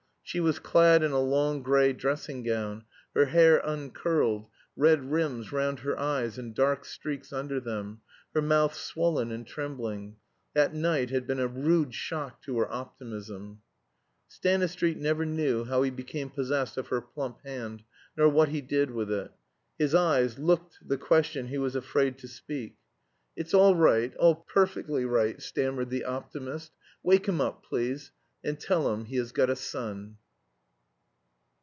[0.23, 5.79] She was clad in a long gray dressing gown, her hair uncurled, red rims round
[5.79, 7.99] her eyes and dark streaks under them,
[8.33, 10.15] her mouth swollen and trembling.
[10.53, 13.59] That night had been a rude shock to her optimism.
[14.29, 17.83] Stanistreet never knew how he became possessed of her plump hand,
[18.15, 19.31] nor what he did with it.
[19.77, 22.77] His eyes looked the question he was afraid to speak.
[23.35, 26.71] "It's all right all per perfectly right," stammered the optimist.
[27.03, 28.13] "Wake him up, please,
[28.45, 30.15] and tell him he has got a son."